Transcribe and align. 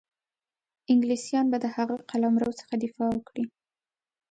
انګلیسیان 0.91 1.45
به 1.51 1.57
د 1.61 1.65
هغه 1.75 1.95
قلمرو 2.09 2.57
څخه 2.59 2.73
دفاع 2.83 3.09
وکړي. 3.13 3.45